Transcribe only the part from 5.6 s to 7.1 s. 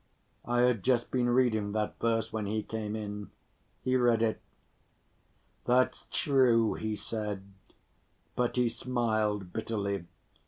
"That's true," he